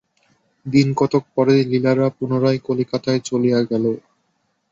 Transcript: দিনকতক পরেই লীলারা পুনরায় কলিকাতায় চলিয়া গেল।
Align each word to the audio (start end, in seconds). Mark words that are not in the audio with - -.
দিনকতক 0.65 1.23
পরেই 1.35 1.61
লীলারা 1.65 2.07
পুনরায় 2.17 2.59
কলিকাতায় 2.59 3.21
চলিয়া 3.25 3.59
গেল। 3.71 3.85